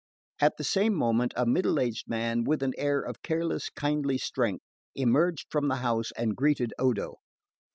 [0.39, 4.63] At the same moment a middle aged man with an air of careless kindly strength
[4.95, 7.19] emerged from the house and greeted Odo.